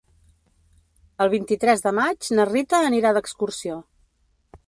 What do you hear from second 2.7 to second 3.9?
anirà d'excursió.